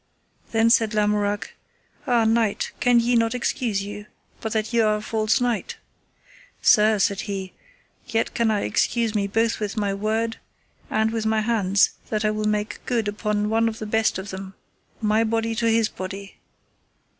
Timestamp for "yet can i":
8.07-8.61